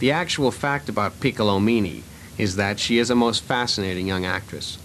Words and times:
The 0.00 0.10
actual 0.10 0.50
fact 0.50 0.88
about 0.88 1.20
Piccolomini 1.20 2.02
is 2.38 2.56
that 2.56 2.80
she 2.80 2.98
is 2.98 3.10
a 3.10 3.14
most 3.14 3.44
fascinating 3.44 4.06
young 4.06 4.24
actress. 4.24 4.78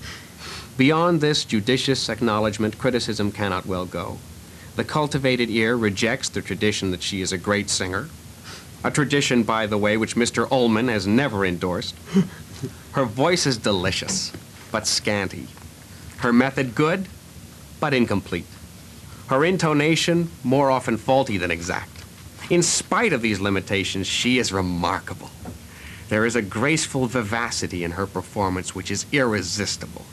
Beyond 0.78 1.22
this 1.22 1.46
judicious 1.46 2.10
acknowledgement, 2.10 2.78
criticism 2.78 3.32
cannot 3.32 3.66
well 3.66 3.86
go. 3.86 4.18
The 4.76 4.84
cultivated 4.84 5.50
ear 5.50 5.78
rejects 5.78 6.28
the 6.28 6.42
tradition 6.42 6.92
that 6.92 7.02
she 7.02 7.22
is 7.22 7.32
a 7.32 7.38
great 7.38 7.70
singer, 7.70 8.10
a 8.84 8.92
tradition, 8.92 9.44
by 9.44 9.68
the 9.68 9.78
way, 9.78 9.96
which 9.96 10.18
Mr. 10.18 10.52
Ullman 10.52 10.90
has 10.90 11.08
never 11.08 11.46
endorsed. 11.46 11.96
Her 12.92 13.06
voice 13.06 13.46
is 13.46 13.58
delicious, 13.58 14.34
but 14.70 14.86
scanty. 14.86 15.48
Her 16.18 16.34
method 16.34 16.76
good, 16.76 17.08
but 17.80 17.94
incomplete. 17.94 18.46
Her 19.28 19.46
intonation 19.46 20.30
more 20.44 20.70
often 20.70 20.98
faulty 20.98 21.38
than 21.38 21.52
exact. 21.52 21.95
In 22.50 22.62
spite 22.62 23.12
of 23.12 23.22
these 23.22 23.40
limitations, 23.40 24.06
she 24.06 24.38
is 24.38 24.52
remarkable. 24.52 25.32
There 26.10 26.26
is 26.26 26.36
a 26.36 26.42
graceful 26.44 27.08
vivacity 27.08 27.84
in 27.84 27.92
her 27.92 28.06
performance 28.06 28.76
which 28.76 28.92
is 28.92 29.08
irresistible. 29.12 30.06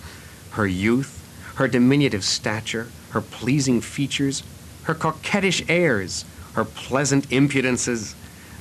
Her 0.52 0.66
youth, 0.66 1.22
her 1.56 1.68
diminutive 1.68 2.24
stature, 2.24 2.88
her 3.10 3.20
pleasing 3.20 3.82
features, 3.82 4.42
her 4.84 4.94
coquettish 4.94 5.62
airs, 5.68 6.24
her 6.54 6.64
pleasant 6.64 7.28
impudences, 7.28 8.14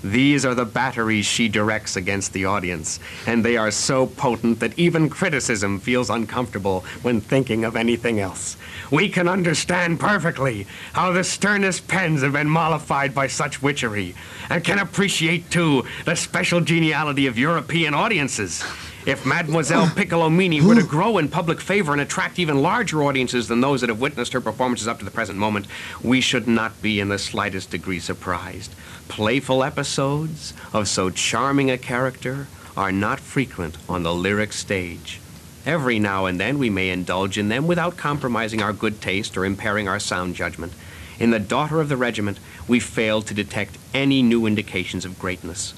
these 0.03 0.45
are 0.45 0.55
the 0.55 0.65
batteries 0.65 1.25
she 1.25 1.47
directs 1.47 1.95
against 1.95 2.33
the 2.33 2.45
audience, 2.45 2.99
and 3.27 3.45
they 3.45 3.57
are 3.57 3.71
so 3.71 4.07
potent 4.07 4.59
that 4.59 4.77
even 4.77 5.09
criticism 5.09 5.79
feels 5.79 6.09
uncomfortable 6.09 6.83
when 7.01 7.21
thinking 7.21 7.63
of 7.63 7.75
anything 7.75 8.19
else. 8.19 8.57
We 8.89 9.09
can 9.09 9.27
understand 9.27 9.99
perfectly 9.99 10.67
how 10.93 11.11
the 11.11 11.23
sternest 11.23 11.87
pens 11.87 12.23
have 12.23 12.33
been 12.33 12.49
mollified 12.49 13.13
by 13.13 13.27
such 13.27 13.61
witchery, 13.61 14.15
and 14.49 14.63
can 14.63 14.79
appreciate, 14.79 15.49
too, 15.51 15.85
the 16.05 16.15
special 16.15 16.61
geniality 16.61 17.27
of 17.27 17.37
European 17.37 17.93
audiences. 17.93 18.63
If 19.05 19.25
Mademoiselle 19.25 19.85
Piccolomini 19.95 20.61
were 20.61 20.75
to 20.75 20.83
grow 20.83 21.17
in 21.17 21.27
public 21.27 21.59
favor 21.59 21.91
and 21.91 22.01
attract 22.01 22.37
even 22.37 22.61
larger 22.61 23.03
audiences 23.03 23.47
than 23.47 23.61
those 23.61 23.81
that 23.81 23.89
have 23.89 24.01
witnessed 24.01 24.33
her 24.33 24.41
performances 24.41 24.87
up 24.87 24.99
to 24.99 25.05
the 25.05 25.11
present 25.11 25.39
moment, 25.39 25.65
we 26.03 26.21
should 26.21 26.47
not 26.47 26.81
be 26.81 26.99
in 26.99 27.09
the 27.09 27.17
slightest 27.17 27.71
degree 27.71 27.99
surprised. 27.99 28.73
Playful 29.07 29.63
episodes 29.63 30.53
of 30.73 30.87
so 30.87 31.09
charming 31.09 31.69
a 31.69 31.77
character 31.77 32.47
are 32.77 32.91
not 32.91 33.19
frequent 33.19 33.77
on 33.89 34.03
the 34.03 34.13
lyric 34.13 34.53
stage. 34.53 35.19
Every 35.65 35.99
now 35.99 36.25
and 36.25 36.39
then 36.39 36.57
we 36.57 36.69
may 36.69 36.89
indulge 36.89 37.37
in 37.37 37.49
them 37.49 37.67
without 37.67 37.97
compromising 37.97 38.61
our 38.61 38.73
good 38.73 39.01
taste 39.01 39.37
or 39.37 39.45
impairing 39.45 39.87
our 39.87 39.99
sound 39.99 40.35
judgment. 40.35 40.73
In 41.19 41.29
the 41.29 41.39
Daughter 41.39 41.79
of 41.79 41.89
the 41.89 41.97
Regiment, 41.97 42.39
we 42.67 42.79
failed 42.79 43.27
to 43.27 43.33
detect 43.33 43.77
any 43.93 44.23
new 44.23 44.45
indications 44.45 45.05
of 45.05 45.19
greatness. 45.19 45.73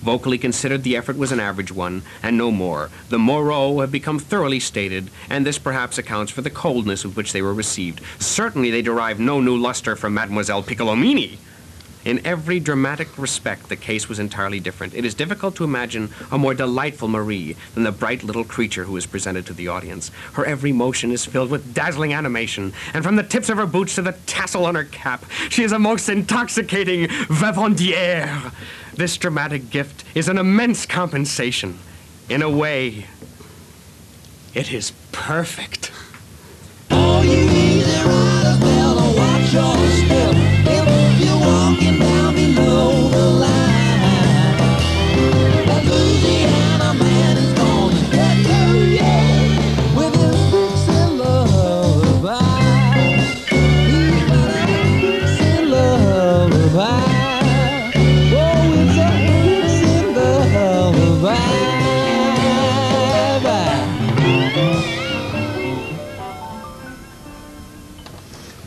Vocally 0.00 0.38
considered, 0.38 0.84
the 0.84 0.96
effort 0.96 1.18
was 1.18 1.32
an 1.32 1.40
average 1.40 1.72
one, 1.72 2.02
and 2.22 2.38
no 2.38 2.50
more. 2.50 2.90
The 3.08 3.18
morceaux 3.18 3.80
have 3.80 3.90
become 3.90 4.18
thoroughly 4.18 4.60
stated, 4.60 5.10
and 5.28 5.44
this 5.44 5.58
perhaps 5.58 5.98
accounts 5.98 6.30
for 6.30 6.42
the 6.42 6.50
coldness 6.50 7.04
with 7.04 7.16
which 7.16 7.32
they 7.32 7.42
were 7.42 7.52
received. 7.52 8.00
Certainly 8.18 8.70
they 8.70 8.82
derive 8.82 9.18
no 9.18 9.40
new 9.40 9.56
luster 9.56 9.96
from 9.96 10.14
Mademoiselle 10.14 10.62
Piccolomini. 10.62 11.38
In 12.06 12.24
every 12.24 12.60
dramatic 12.60 13.18
respect, 13.18 13.68
the 13.68 13.74
case 13.74 14.08
was 14.08 14.20
entirely 14.20 14.60
different. 14.60 14.94
It 14.94 15.04
is 15.04 15.12
difficult 15.12 15.56
to 15.56 15.64
imagine 15.64 16.10
a 16.30 16.38
more 16.38 16.54
delightful 16.54 17.08
Marie 17.08 17.56
than 17.74 17.82
the 17.82 17.90
bright 17.90 18.22
little 18.22 18.44
creature 18.44 18.84
who 18.84 18.96
is 18.96 19.06
presented 19.06 19.44
to 19.46 19.52
the 19.52 19.66
audience. 19.66 20.12
Her 20.34 20.46
every 20.46 20.70
motion 20.70 21.10
is 21.10 21.24
filled 21.24 21.50
with 21.50 21.74
dazzling 21.74 22.14
animation, 22.14 22.72
and 22.94 23.02
from 23.02 23.16
the 23.16 23.24
tips 23.24 23.48
of 23.48 23.58
her 23.58 23.66
boots 23.66 23.96
to 23.96 24.02
the 24.02 24.12
tassel 24.24 24.66
on 24.66 24.76
her 24.76 24.84
cap, 24.84 25.24
she 25.48 25.64
is 25.64 25.72
a 25.72 25.80
most 25.80 26.08
intoxicating 26.08 27.08
vivandière. 27.08 28.52
This 28.94 29.16
dramatic 29.16 29.70
gift 29.70 30.04
is 30.14 30.28
an 30.28 30.38
immense 30.38 30.86
compensation. 30.86 31.76
In 32.28 32.40
a 32.40 32.48
way, 32.48 33.06
it 34.54 34.72
is 34.72 34.92
perfect. 35.10 35.90
All 36.88 37.24
you 37.24 37.32
easy 37.32 38.00
riders 38.04 38.60
better 38.60 39.18
watch 39.18 39.52
your 39.52 39.88
step 39.88 40.45
walking 41.46 42.05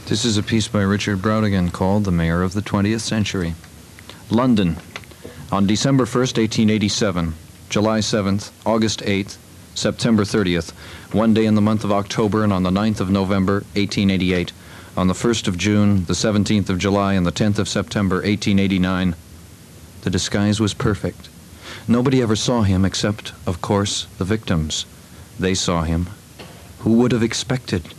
This 0.09 0.25
is 0.25 0.39
a 0.39 0.43
piece 0.43 0.67
by 0.67 0.81
Richard 0.81 1.19
Brautigan 1.19 1.71
called 1.71 2.03
The 2.03 2.11
Mayor 2.11 2.41
of 2.41 2.53
the 2.53 2.63
20th 2.63 3.01
Century. 3.01 3.53
London, 4.31 4.77
on 5.51 5.67
December 5.67 6.05
1st, 6.05 6.39
1887, 6.39 7.35
July 7.69 7.99
7th, 7.99 8.49
August 8.65 9.01
8th, 9.01 9.37
September 9.75 10.23
30th, 10.23 10.71
one 11.13 11.35
day 11.35 11.45
in 11.45 11.53
the 11.53 11.61
month 11.61 11.83
of 11.83 11.91
October, 11.91 12.43
and 12.43 12.51
on 12.51 12.63
the 12.63 12.71
9th 12.71 12.99
of 12.99 13.11
November, 13.11 13.57
1888, 13.75 14.51
on 14.97 15.05
the 15.05 15.13
1st 15.13 15.47
of 15.47 15.59
June, 15.59 16.05
the 16.05 16.13
17th 16.13 16.71
of 16.71 16.79
July, 16.79 17.13
and 17.13 17.23
the 17.23 17.31
10th 17.31 17.59
of 17.59 17.69
September, 17.69 18.15
1889, 18.15 19.13
the 20.01 20.09
disguise 20.09 20.59
was 20.59 20.73
perfect. 20.73 21.29
Nobody 21.87 22.19
ever 22.19 22.35
saw 22.35 22.63
him 22.63 22.83
except, 22.83 23.33
of 23.45 23.61
course, 23.61 24.07
the 24.17 24.25
victims. 24.25 24.87
They 25.37 25.53
saw 25.53 25.83
him. 25.83 26.09
Who 26.79 26.93
would 26.93 27.11
have 27.11 27.21
expected? 27.21 27.93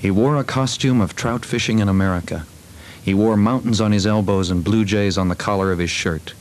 He 0.00 0.10
wore 0.10 0.36
a 0.36 0.44
costume 0.44 1.02
of 1.02 1.14
trout 1.14 1.44
fishing 1.44 1.78
in 1.78 1.88
America. 1.88 2.46
He 3.02 3.12
wore 3.12 3.36
mountains 3.36 3.82
on 3.82 3.92
his 3.92 4.06
elbows 4.06 4.50
and 4.50 4.64
blue 4.64 4.86
jays 4.86 5.18
on 5.18 5.28
the 5.28 5.34
collar 5.34 5.72
of 5.72 5.78
his 5.78 5.90
shirt. 5.90 6.32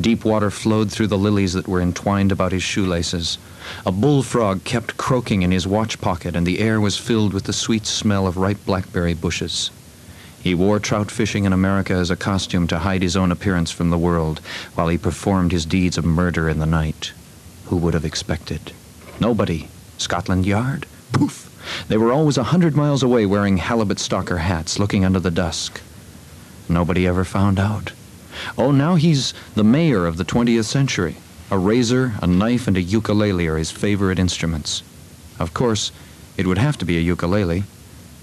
Deep 0.00 0.24
water 0.24 0.50
flowed 0.50 0.90
through 0.90 1.08
the 1.08 1.18
lilies 1.18 1.52
that 1.52 1.68
were 1.68 1.82
entwined 1.82 2.32
about 2.32 2.52
his 2.52 2.62
shoelaces. 2.62 3.36
A 3.84 3.92
bullfrog 3.92 4.64
kept 4.64 4.96
croaking 4.96 5.42
in 5.42 5.50
his 5.50 5.66
watch 5.66 6.00
pocket, 6.00 6.34
and 6.34 6.46
the 6.46 6.60
air 6.60 6.80
was 6.80 6.96
filled 6.96 7.34
with 7.34 7.44
the 7.44 7.52
sweet 7.52 7.86
smell 7.86 8.26
of 8.26 8.38
ripe 8.38 8.64
blackberry 8.64 9.14
bushes. 9.14 9.70
He 10.42 10.54
wore 10.54 10.80
trout 10.80 11.10
fishing 11.10 11.44
in 11.44 11.52
America 11.52 11.92
as 11.92 12.10
a 12.10 12.16
costume 12.16 12.66
to 12.68 12.80
hide 12.80 13.02
his 13.02 13.16
own 13.16 13.30
appearance 13.30 13.70
from 13.70 13.90
the 13.90 13.98
world, 13.98 14.40
while 14.74 14.88
he 14.88 14.98
performed 14.98 15.52
his 15.52 15.66
deeds 15.66 15.98
of 15.98 16.06
murder 16.06 16.48
in 16.48 16.58
the 16.58 16.66
night. 16.66 17.12
Who 17.66 17.76
would 17.76 17.94
have 17.94 18.04
expected? 18.04 18.72
Nobody. 19.20 19.68
Scotland 19.98 20.46
Yard? 20.46 20.86
Poof! 21.12 21.53
They 21.88 21.96
were 21.96 22.12
always 22.12 22.38
a 22.38 22.44
hundred 22.44 22.76
miles 22.76 23.02
away 23.02 23.26
wearing 23.26 23.58
halibut 23.58 23.98
stalker 23.98 24.38
hats, 24.38 24.78
looking 24.78 25.04
under 25.04 25.20
the 25.20 25.30
dusk. 25.30 25.80
Nobody 26.68 27.06
ever 27.06 27.24
found 27.24 27.58
out. 27.58 27.92
Oh, 28.58 28.70
now 28.70 28.96
he's 28.96 29.34
the 29.54 29.64
mayor 29.64 30.06
of 30.06 30.16
the 30.16 30.24
20th 30.24 30.64
century. 30.64 31.16
A 31.50 31.58
razor, 31.58 32.14
a 32.22 32.26
knife, 32.26 32.66
and 32.66 32.76
a 32.76 32.82
ukulele 32.82 33.46
are 33.46 33.58
his 33.58 33.70
favorite 33.70 34.18
instruments. 34.18 34.82
Of 35.38 35.54
course, 35.54 35.92
it 36.36 36.46
would 36.46 36.58
have 36.58 36.78
to 36.78 36.84
be 36.84 36.96
a 36.96 37.00
ukulele. 37.00 37.64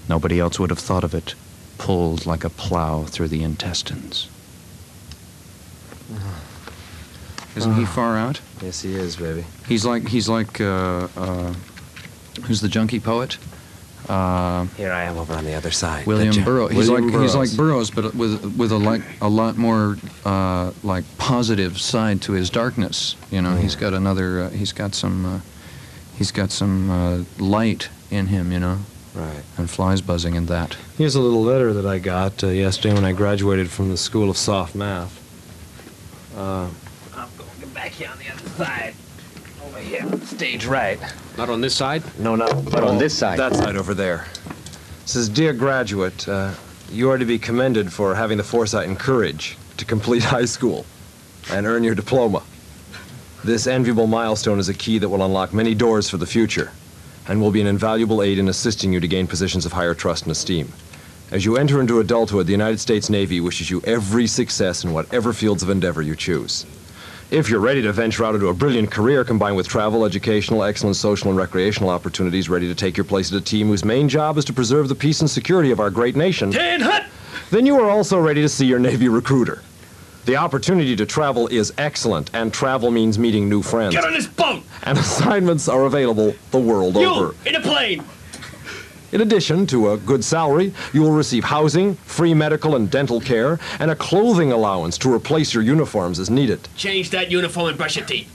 Nobody 0.08 0.40
else 0.40 0.58
would 0.58 0.70
have 0.70 0.78
thought 0.78 1.04
of 1.04 1.14
it, 1.14 1.34
pulled 1.78 2.26
like 2.26 2.44
a 2.44 2.50
plow 2.50 3.04
through 3.04 3.28
the 3.28 3.42
intestines. 3.42 4.28
Isn't 7.54 7.74
he 7.74 7.84
far 7.84 8.16
out? 8.16 8.40
Yes, 8.62 8.80
he 8.80 8.94
is, 8.94 9.16
baby. 9.16 9.44
He's 9.66 9.84
like 9.84 10.08
he's 10.08 10.28
like 10.28 10.60
uh, 10.60 11.08
uh, 11.16 11.54
who's 12.44 12.60
the 12.60 12.68
junkie 12.68 13.00
poet? 13.00 13.38
Uh, 14.08 14.64
Here 14.76 14.90
I 14.90 15.04
am 15.04 15.16
over 15.16 15.32
on 15.34 15.44
the 15.44 15.54
other 15.54 15.70
side. 15.70 16.06
William 16.06 16.32
ju- 16.32 16.44
Burroughs. 16.44 16.72
He's 16.72 16.90
William 16.90 17.10
like 17.12 17.22
he's 17.22 17.34
like 17.36 17.56
Burroughs. 17.56 17.90
Burroughs, 17.92 18.12
but 18.12 18.14
with 18.16 18.56
with 18.56 18.72
a 18.72 18.76
like 18.78 19.02
a 19.20 19.28
lot 19.28 19.56
more 19.56 19.96
uh, 20.24 20.72
like 20.82 21.04
positive 21.18 21.80
side 21.80 22.20
to 22.22 22.32
his 22.32 22.50
darkness. 22.50 23.14
You 23.30 23.40
know, 23.42 23.54
he's 23.54 23.76
got 23.76 23.94
another. 23.94 24.42
Uh, 24.42 24.50
he's 24.50 24.72
got 24.72 24.94
some. 24.96 25.24
Uh, 25.24 25.40
he's 26.18 26.32
got 26.32 26.50
some 26.50 26.90
uh, 26.90 27.24
light 27.38 27.90
in 28.10 28.26
him. 28.26 28.50
You 28.50 28.58
know, 28.58 28.78
Right. 29.14 29.42
and 29.56 29.70
flies 29.70 30.00
buzzing 30.00 30.34
in 30.34 30.46
that. 30.46 30.76
Here's 30.98 31.14
a 31.14 31.20
little 31.20 31.42
letter 31.42 31.72
that 31.72 31.86
I 31.86 31.98
got 32.00 32.42
uh, 32.42 32.48
yesterday 32.48 32.94
when 32.94 33.04
I 33.04 33.12
graduated 33.12 33.70
from 33.70 33.88
the 33.90 33.96
School 33.96 34.28
of 34.30 34.36
Soft 34.36 34.74
Math. 34.74 35.16
Uh, 36.36 36.68
I'm 37.14 37.28
going 37.38 37.50
to 37.50 37.60
get 37.60 37.74
back 37.74 37.90
here 37.92 38.08
on 38.10 38.18
the 38.18 38.30
other 38.32 38.48
side. 38.56 38.94
Over 39.66 39.78
here, 39.78 40.04
stage 40.24 40.66
right. 40.66 40.98
Not 41.36 41.48
on 41.48 41.60
this 41.60 41.74
side? 41.74 42.02
No, 42.18 42.34
no, 42.36 42.52
but 42.70 42.84
on 42.84 42.98
this 42.98 43.16
side. 43.16 43.38
That 43.38 43.54
side 43.54 43.76
over 43.76 43.94
there. 43.94 44.26
It 44.46 45.08
says, 45.08 45.28
Dear 45.28 45.52
graduate, 45.52 46.28
uh, 46.28 46.52
you 46.90 47.10
are 47.10 47.18
to 47.18 47.24
be 47.24 47.38
commended 47.38 47.92
for 47.92 48.14
having 48.14 48.38
the 48.38 48.44
foresight 48.44 48.88
and 48.88 48.98
courage 48.98 49.56
to 49.76 49.84
complete 49.84 50.22
high 50.36 50.44
school 50.44 50.84
and 51.50 51.66
earn 51.66 51.84
your 51.84 51.94
diploma. 51.94 52.42
This 53.44 53.66
enviable 53.66 54.06
milestone 54.06 54.58
is 54.60 54.68
a 54.68 54.74
key 54.74 54.98
that 54.98 55.08
will 55.08 55.24
unlock 55.24 55.52
many 55.52 55.74
doors 55.74 56.08
for 56.08 56.16
the 56.16 56.26
future 56.26 56.70
and 57.28 57.40
will 57.40 57.50
be 57.50 57.60
an 57.60 57.66
invaluable 57.66 58.22
aid 58.22 58.38
in 58.38 58.48
assisting 58.48 58.92
you 58.92 59.00
to 59.00 59.08
gain 59.08 59.26
positions 59.26 59.66
of 59.66 59.72
higher 59.72 59.94
trust 59.94 60.24
and 60.24 60.32
esteem. 60.32 60.72
As 61.30 61.44
you 61.44 61.56
enter 61.56 61.80
into 61.80 62.00
adulthood, 62.00 62.46
the 62.46 62.52
United 62.52 62.78
States 62.78 63.08
Navy 63.08 63.40
wishes 63.40 63.70
you 63.70 63.80
every 63.84 64.26
success 64.26 64.84
in 64.84 64.92
whatever 64.92 65.32
fields 65.32 65.62
of 65.62 65.70
endeavor 65.70 66.02
you 66.02 66.14
choose. 66.14 66.66
If 67.32 67.48
you're 67.48 67.60
ready 67.60 67.80
to 67.80 67.94
venture 67.94 68.26
out 68.26 68.34
into 68.34 68.48
a 68.48 68.52
brilliant 68.52 68.90
career 68.90 69.24
combined 69.24 69.56
with 69.56 69.66
travel, 69.66 70.04
educational, 70.04 70.62
excellent 70.62 70.96
social 70.96 71.30
and 71.30 71.38
recreational 71.38 71.88
opportunities, 71.88 72.50
ready 72.50 72.68
to 72.68 72.74
take 72.74 72.94
your 72.94 73.04
place 73.04 73.32
at 73.32 73.38
a 73.38 73.40
team 73.40 73.68
whose 73.68 73.86
main 73.86 74.06
job 74.06 74.36
is 74.36 74.44
to 74.44 74.52
preserve 74.52 74.90
the 74.90 74.94
peace 74.94 75.22
and 75.22 75.30
security 75.30 75.70
of 75.70 75.80
our 75.80 75.88
great 75.88 76.14
nation, 76.14 76.50
then 76.50 77.64
you 77.64 77.80
are 77.80 77.88
also 77.88 78.20
ready 78.20 78.42
to 78.42 78.50
see 78.50 78.66
your 78.66 78.78
Navy 78.78 79.08
recruiter. 79.08 79.62
The 80.26 80.36
opportunity 80.36 80.94
to 80.94 81.06
travel 81.06 81.48
is 81.48 81.72
excellent, 81.78 82.30
and 82.34 82.52
travel 82.52 82.90
means 82.90 83.18
meeting 83.18 83.48
new 83.48 83.62
friends. 83.62 83.94
Get 83.94 84.04
on 84.04 84.12
this 84.12 84.26
boat! 84.26 84.62
And 84.82 84.98
assignments 84.98 85.70
are 85.70 85.86
available 85.86 86.34
the 86.50 86.58
world 86.58 86.98
over. 86.98 87.32
You, 87.32 87.34
in 87.46 87.54
a 87.54 87.62
plane! 87.62 88.04
In 89.12 89.20
addition 89.20 89.66
to 89.66 89.90
a 89.92 89.98
good 89.98 90.24
salary, 90.24 90.72
you 90.94 91.02
will 91.02 91.12
receive 91.12 91.44
housing, 91.44 91.94
free 91.96 92.32
medical 92.32 92.76
and 92.76 92.90
dental 92.90 93.20
care, 93.20 93.58
and 93.78 93.90
a 93.90 93.94
clothing 93.94 94.52
allowance 94.52 94.96
to 94.98 95.12
replace 95.12 95.52
your 95.52 95.62
uniforms 95.62 96.18
as 96.18 96.30
needed. 96.30 96.66
Change 96.76 97.10
that 97.10 97.30
uniform 97.30 97.68
and 97.68 97.76
brush 97.76 97.96
your 97.96 98.06
teeth. 98.06 98.28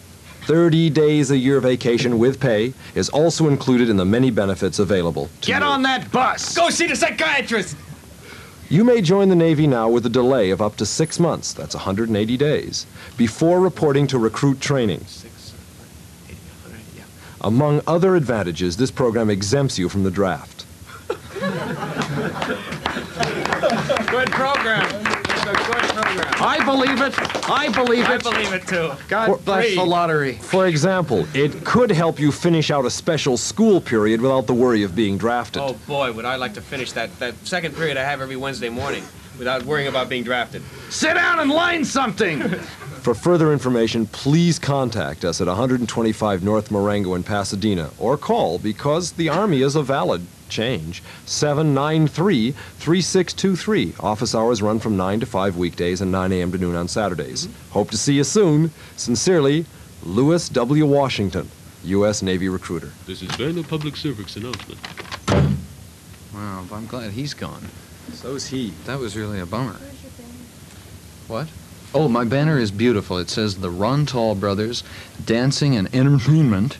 30 0.44 0.92
days 0.92 1.32
a 1.32 1.38
year 1.38 1.60
vacation 1.60 2.20
with 2.20 2.40
pay 2.40 2.74
is 2.96 3.10
also 3.10 3.50
included 3.50 3.90
in 3.90 3.98
the 3.98 4.06
many 4.06 4.30
benefits 4.30 4.78
available 4.80 5.30
to 5.42 5.48
Get 5.48 5.62
you. 5.62 5.68
on 5.68 5.82
that 5.82 6.10
bus! 6.12 6.56
Go 6.56 6.70
see 6.70 6.88
the 6.88 6.96
psychiatrist! 6.96 7.76
You 8.70 8.84
may 8.84 9.02
join 9.02 9.30
the 9.30 9.36
Navy 9.36 9.66
now 9.66 9.90
with 9.90 10.06
a 10.06 10.10
delay 10.10 10.52
of 10.52 10.62
up 10.62 10.76
to 10.78 10.86
six 10.86 11.20
months, 11.20 11.54
that's 11.54 11.74
180 11.74 12.38
days, 12.38 12.86
before 13.18 13.60
reporting 13.60 14.08
to 14.08 14.20
recruit 14.20 14.62
training. 14.62 15.06
Among 17.42 17.82
other 17.88 18.16
advantages, 18.16 18.78
this 18.78 18.92
program 18.92 19.30
exempts 19.30 19.78
you 19.78 19.90
from 19.90 20.04
the 20.04 20.12
draft. 20.12 20.57
Good 24.18 24.32
program. 24.32 24.84
It's 24.84 25.44
a 25.44 25.54
good 25.54 25.90
program. 25.94 26.34
I 26.42 26.66
believe 26.66 27.00
it. 27.02 27.14
I 27.48 27.70
believe 27.70 28.04
it. 28.04 28.10
I 28.10 28.18
believe 28.18 28.52
it 28.52 28.68
too. 28.68 28.92
God 29.08 29.46
bless 29.46 29.76
the 29.76 29.84
lottery. 29.84 30.34
For 30.34 30.66
example, 30.66 31.28
it 31.36 31.64
could 31.64 31.92
help 31.92 32.20
you 32.20 32.32
finish 32.32 32.72
out 32.72 32.84
a 32.84 32.90
special 32.90 33.38
school 33.38 33.80
period 33.80 34.20
without 34.20 34.48
the 34.48 34.56
worry 34.56 34.82
of 34.82 34.96
being 34.96 35.20
drafted. 35.20 35.62
Oh 35.62 35.74
boy, 35.86 36.12
would 36.14 36.26
I 36.26 36.36
like 36.38 36.56
to 36.56 36.62
finish 36.62 36.94
that, 36.94 37.16
that 37.20 37.36
second 37.46 37.76
period 37.76 37.96
I 37.96 38.04
have 38.06 38.20
every 38.20 38.38
Wednesday 38.38 38.70
morning 38.70 39.04
without 39.38 39.64
worrying 39.66 39.88
about 39.88 40.10
being 40.10 40.24
drafted. 40.24 40.64
Sit 40.90 41.14
down 41.14 41.40
and 41.40 41.52
line 41.52 41.86
something! 41.86 42.42
For 43.04 43.14
further 43.14 43.54
information, 43.54 44.08
please 44.08 44.58
contact 44.58 45.26
us 45.26 45.42
at 45.42 45.48
125 45.48 46.44
North 46.44 46.72
Marengo 46.72 47.14
in 47.14 47.22
Pasadena 47.22 47.92
or 48.00 48.18
call 48.18 48.58
because 48.58 49.12
the 49.12 49.30
Army 49.30 49.62
is 49.62 49.76
a 49.76 49.84
valid 49.84 50.26
change 50.50 51.04
793 51.26 52.52
3623. 52.52 53.96
Office 54.00 54.36
hours 54.36 54.62
run 54.62 54.80
from 54.80 54.98
9 54.98 55.20
to 55.20 55.26
5 55.26 55.58
weekdays 55.58 56.02
and 56.02 56.12
9 56.12 56.32
a.m. 56.32 56.52
to 56.52 56.58
noon 56.58 56.76
on 56.76 56.88
Saturdays. 56.88 57.48
Hope 57.72 57.92
to 57.92 57.98
see 57.98 58.14
you 58.14 58.24
soon. 58.24 58.72
Sincerely, 58.96 59.66
Lewis 60.04 60.50
W. 60.50 60.86
Washington, 60.86 61.50
U.S. 61.84 62.22
Navy 62.22 62.50
recruiter. 62.50 62.92
This 63.06 63.22
has 63.22 63.36
been 63.38 63.58
a 63.58 63.64
public 63.64 63.96
service 63.96 64.36
announcement. 64.36 64.80
Wow, 66.34 66.66
I'm 66.72 66.86
glad 66.86 67.12
he's 67.12 67.34
gone. 67.34 67.66
So's 68.14 68.48
he. 68.48 68.74
That 68.86 69.00
was 69.00 69.18
really 69.18 69.40
a 69.40 69.46
bummer. 69.46 69.78
What? 71.28 71.48
Oh, 71.94 72.08
my 72.08 72.26
banner 72.26 72.58
is 72.60 72.70
beautiful. 72.72 73.18
It 73.18 73.30
says 73.30 73.58
the 73.58 73.72
Rontal 73.72 74.40
Brothers 74.40 74.84
Dancing 75.26 75.76
and 75.76 75.94
Entertainment. 75.96 76.78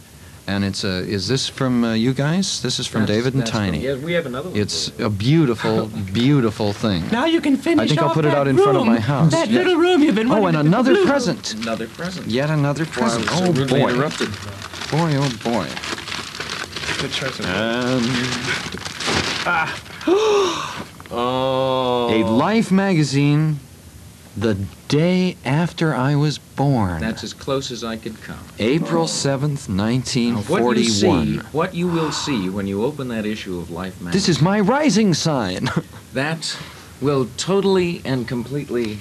And 0.50 0.64
it's 0.64 0.86
a, 0.86 1.00
is 1.04 1.28
this 1.28 1.50
from 1.50 1.84
uh, 1.84 1.94
you 1.94 2.14
guys? 2.14 2.62
This 2.62 2.80
is 2.80 2.88
from 2.88 3.06
David 3.06 3.34
and 3.34 3.46
Tiny. 3.46 3.80
Yeah, 3.80 3.96
we 3.96 4.14
have 4.14 4.26
another 4.26 4.50
one. 4.50 4.58
It's 4.58 4.98
a 4.98 5.10
beautiful, 5.10 5.88
beautiful 6.14 6.72
thing. 6.72 7.04
Now 7.12 7.26
you 7.26 7.42
can 7.42 7.58
finish 7.58 7.84
I 7.84 7.88
think 7.90 8.02
I'll 8.02 8.08
off 8.10 8.14
put 8.14 8.24
it 8.24 8.30
that 8.30 8.38
out 8.38 8.48
in 8.48 8.56
front 8.56 8.78
of 8.78 8.86
my 8.86 8.98
house. 9.00 9.32
That 9.32 9.50
Yeah. 9.50 9.58
little 9.60 9.76
room 9.76 10.02
you've 10.04 10.16
been 10.16 10.32
Oh, 10.32 10.46
and 10.46 10.54
to- 10.56 10.62
another 10.62 10.94
blue 10.94 11.06
present. 11.06 11.54
Another 11.56 11.88
present. 11.90 12.28
Yet 12.28 12.50
another 12.50 12.86
present. 12.86 13.26
Oh, 13.30 13.52
rudely 13.52 13.82
boy. 13.82 13.90
interrupted. 13.90 14.30
Boy, 14.90 15.12
oh, 15.18 15.30
boy. 15.44 15.68
Good 17.02 17.12
choice 17.12 17.40
of 17.40 17.46
um, 17.46 17.52
And 17.52 18.06
ah. 19.46 19.84
Oh. 21.12 22.10
a 22.14 22.24
Life 22.26 22.72
magazine 22.72 23.60
the 24.38 24.54
day 24.88 25.36
after 25.44 25.96
I 25.96 26.16
was 26.16 26.38
born. 26.38 27.02
That's 27.02 27.24
as 27.24 27.34
close 27.34 27.72
as 27.72 27.84
I 27.84 27.98
could 27.98 28.22
come. 28.22 28.40
April 28.60 29.06
7th, 29.06 29.68
Now, 29.68 29.86
what 30.42 30.78
you 30.78 30.84
see, 30.84 31.08
1941. 31.08 31.52
what 31.52 31.74
you 31.74 31.88
will 31.88 32.12
see 32.12 32.48
when 32.50 32.68
you 32.68 32.86
open 32.86 33.08
that 33.08 33.26
issue 33.26 33.60
of 33.60 33.72
Life 33.72 34.00
magazine, 34.00 34.12
This 34.12 34.30
is 34.30 34.42
my 34.42 34.60
rising 34.60 35.16
sign. 35.16 35.70
that 36.14 36.56
will 37.02 37.28
totally 37.38 38.02
and 38.06 38.28
completely 38.28 39.00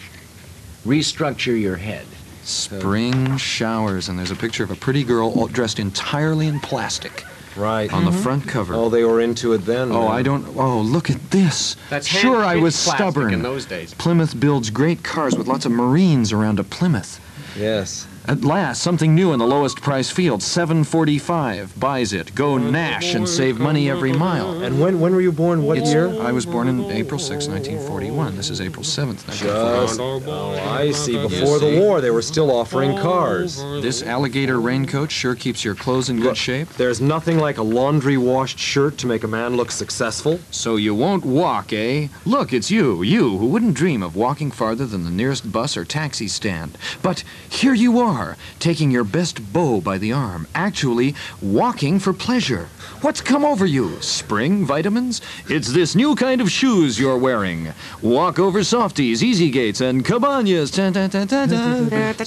restructure 0.86 1.60
your 1.60 1.76
head. 1.76 2.06
Spring 2.42 3.36
showers, 3.36 4.08
and 4.08 4.18
there's 4.18 4.30
a 4.30 4.36
picture 4.36 4.64
of 4.64 4.70
a 4.70 4.76
pretty 4.76 5.04
girl 5.04 5.30
all 5.30 5.48
dressed 5.48 5.78
entirely 5.78 6.46
in 6.46 6.60
plastic 6.60 7.24
Right. 7.56 7.92
on 7.92 8.04
the 8.04 8.10
mm-hmm. 8.10 8.20
front 8.20 8.48
cover. 8.48 8.74
Oh, 8.74 8.88
they 8.88 9.04
were 9.04 9.20
into 9.20 9.52
it 9.52 9.58
then. 9.58 9.90
Oh, 9.90 10.08
man. 10.08 10.10
I 10.10 10.22
don't. 10.22 10.56
Oh, 10.56 10.80
look 10.80 11.10
at 11.10 11.30
this. 11.30 11.76
That's 11.90 12.06
sure, 12.06 12.44
I 12.44 12.56
was 12.56 12.74
stubborn. 12.74 13.32
in 13.32 13.42
those 13.42 13.64
days. 13.64 13.94
Plymouth 13.94 14.38
builds 14.38 14.70
great 14.70 15.02
cars 15.02 15.36
with 15.36 15.46
lots 15.46 15.64
of 15.64 15.72
Marines 15.72 16.32
around 16.32 16.60
a 16.60 16.64
Plymouth. 16.64 17.20
Yes. 17.56 18.06
At 18.28 18.42
last, 18.42 18.82
something 18.82 19.14
new 19.14 19.32
in 19.32 19.38
the 19.38 19.46
lowest 19.46 19.80
price 19.80 20.10
field. 20.10 20.42
745 20.42 21.78
buys 21.78 22.12
it. 22.12 22.34
Go 22.34 22.58
Nash 22.58 23.14
and 23.14 23.28
save 23.28 23.60
money 23.60 23.88
every 23.88 24.12
mile. 24.12 24.64
And 24.64 24.80
when 24.80 24.98
when 24.98 25.14
were 25.14 25.20
you 25.20 25.30
born? 25.30 25.62
What 25.62 25.78
It's- 25.78 25.92
year? 25.92 26.08
I 26.20 26.32
was 26.32 26.44
born 26.44 26.66
in 26.66 26.90
April 26.90 27.20
6, 27.20 27.46
1941. 27.46 28.36
This 28.36 28.50
is 28.50 28.60
April 28.60 28.82
7th, 28.84 29.28
1941. 29.28 29.86
Just, 29.86 30.00
oh, 30.00 30.58
I 30.76 30.90
see. 30.90 31.16
Before 31.16 31.60
the 31.60 31.78
war, 31.78 32.00
they 32.00 32.10
were 32.10 32.22
still 32.22 32.50
offering 32.50 32.96
cars. 32.98 33.62
This 33.80 34.02
alligator 34.02 34.60
raincoat 34.60 35.12
sure 35.12 35.36
keeps 35.36 35.64
your 35.64 35.76
clothes 35.76 36.08
in 36.08 36.18
good 36.20 36.36
shape. 36.36 36.68
There's 36.76 37.00
nothing 37.00 37.38
like 37.38 37.58
a 37.58 37.62
laundry 37.62 38.16
washed 38.16 38.58
shirt 38.58 38.98
to 38.98 39.06
make 39.06 39.22
a 39.22 39.28
man 39.28 39.56
look 39.56 39.70
successful. 39.70 40.40
So 40.50 40.74
you 40.74 40.96
won't 40.96 41.24
walk, 41.24 41.72
eh? 41.72 42.08
Look, 42.24 42.52
it's 42.52 42.72
you, 42.72 43.04
you 43.04 43.38
who 43.38 43.46
wouldn't 43.46 43.74
dream 43.74 44.02
of 44.02 44.16
walking 44.16 44.50
farther 44.50 44.84
than 44.86 45.04
the 45.04 45.10
nearest 45.10 45.52
bus 45.52 45.76
or 45.76 45.84
taxi 45.84 46.26
stand. 46.26 46.76
But 47.02 47.22
here 47.48 47.74
you 47.74 48.00
are, 48.00 48.15
taking 48.58 48.90
your 48.90 49.04
best 49.04 49.52
beau 49.52 49.80
by 49.80 49.98
the 49.98 50.12
arm, 50.12 50.46
actually 50.54 51.14
walking 51.42 51.98
for 51.98 52.12
pleasure. 52.12 52.68
What's 53.00 53.20
come 53.20 53.44
over 53.44 53.66
you? 53.66 54.00
Spring 54.00 54.64
vitamins? 54.64 55.20
It's 55.48 55.72
this 55.72 55.94
new 55.94 56.14
kind 56.14 56.40
of 56.40 56.50
shoes 56.50 56.98
you're 56.98 57.18
wearing. 57.18 57.72
Walk 58.02 58.38
over 58.38 58.64
softies, 58.64 59.22
easy 59.22 59.50
gates, 59.50 59.80
and 59.80 60.04
cabanas. 60.04 60.70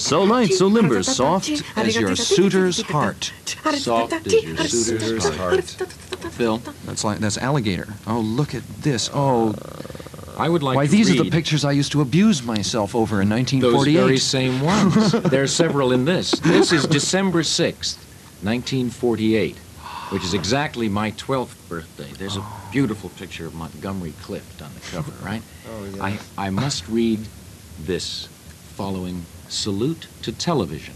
So 0.02 0.22
light, 0.22 0.52
so 0.52 0.66
limber, 0.66 1.02
soft 1.02 1.50
as 1.76 1.96
your 1.96 2.14
suitor's 2.14 2.80
heart. 2.82 3.32
Soft 3.74 4.12
as 4.12 4.44
your 4.44 4.56
suitor's 4.58 5.28
heart. 5.36 5.64
Phil, 6.30 6.58
that's 6.86 7.02
like 7.04 7.18
that's 7.18 7.38
alligator. 7.38 7.88
Oh, 8.06 8.20
look 8.20 8.54
at 8.54 8.62
this. 8.82 9.10
Oh, 9.12 9.54
I 10.40 10.48
would 10.48 10.62
like 10.62 10.76
Why, 10.76 10.86
to 10.86 10.90
these 10.90 11.10
are 11.10 11.22
the 11.22 11.30
pictures 11.30 11.66
I 11.66 11.72
used 11.72 11.92
to 11.92 12.00
abuse 12.00 12.42
myself 12.42 12.94
over 12.94 13.20
in 13.20 13.28
1948. 13.28 13.60
those 13.60 13.84
1948. 13.84 14.06
very 14.06 14.18
same 14.18 14.60
ones. 14.62 15.30
there 15.30 15.42
are 15.42 15.46
several 15.46 15.92
in 15.92 16.06
this. 16.06 16.30
This 16.40 16.72
is 16.72 16.86
December 16.98 17.42
6th, 17.42 17.98
1948, 18.42 19.56
which 20.08 20.24
is 20.24 20.32
exactly 20.32 20.88
my 20.88 21.10
12th 21.12 21.68
birthday. 21.68 22.10
There's 22.16 22.38
a 22.38 22.44
beautiful 22.72 23.10
picture 23.10 23.46
of 23.46 23.54
Montgomery 23.54 24.14
Clift 24.22 24.62
on 24.62 24.72
the 24.72 24.80
cover, 24.80 25.12
right? 25.22 25.42
Oh, 25.68 25.84
yeah. 25.84 26.04
I, 26.04 26.18
I 26.38 26.48
must 26.48 26.88
read 26.88 27.20
this 27.78 28.26
following 28.76 29.26
salute 29.48 30.06
to 30.22 30.32
television. 30.32 30.94